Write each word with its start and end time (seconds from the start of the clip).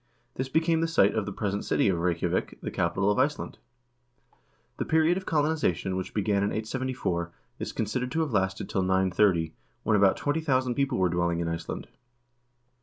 This 0.33 0.49
became 0.49 0.81
the 0.81 0.87
site 0.87 1.13
of 1.13 1.27
the 1.27 1.31
present 1.31 1.63
city 1.63 1.87
of 1.87 1.99
Reykjavik, 1.99 2.57
the 2.59 2.71
capital 2.71 3.11
of 3.11 3.19
Iceland. 3.19 3.59
The 4.77 4.83
period 4.85 5.15
of 5.15 5.27
colonization, 5.27 5.95
which 5.95 6.15
began 6.15 6.41
in 6.41 6.49
874, 6.49 7.31
is 7.59 7.71
considered 7.71 8.09
to 8.13 8.21
have 8.21 8.33
lasted 8.33 8.67
till 8.67 8.81
930, 8.81 9.53
when 9.83 9.95
about 9.95 10.17
20,000 10.17 10.73
people 10.73 10.97
were 10.97 11.07
dwelling 11.07 11.39
in 11.39 11.47
Iceland. 11.47 11.87